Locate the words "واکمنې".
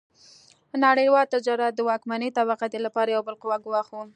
1.89-2.29